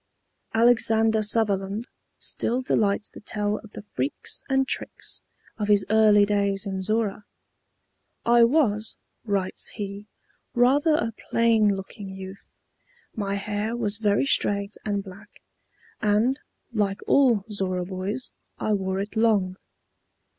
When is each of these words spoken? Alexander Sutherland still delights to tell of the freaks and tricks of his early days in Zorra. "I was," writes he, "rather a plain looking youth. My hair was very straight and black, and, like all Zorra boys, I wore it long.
Alexander 0.55 1.21
Sutherland 1.21 1.87
still 2.17 2.63
delights 2.63 3.07
to 3.11 3.19
tell 3.19 3.59
of 3.59 3.73
the 3.73 3.83
freaks 3.93 4.41
and 4.49 4.67
tricks 4.67 5.21
of 5.59 5.67
his 5.67 5.85
early 5.91 6.25
days 6.25 6.65
in 6.65 6.81
Zorra. 6.81 7.23
"I 8.25 8.43
was," 8.43 8.97
writes 9.25 9.67
he, 9.75 10.07
"rather 10.55 10.95
a 10.95 11.13
plain 11.29 11.75
looking 11.75 12.09
youth. 12.09 12.55
My 13.15 13.35
hair 13.35 13.77
was 13.77 13.97
very 13.97 14.25
straight 14.25 14.73
and 14.83 15.03
black, 15.03 15.43
and, 16.01 16.39
like 16.73 17.01
all 17.05 17.43
Zorra 17.51 17.85
boys, 17.85 18.31
I 18.57 18.73
wore 18.73 18.99
it 18.99 19.15
long. 19.15 19.55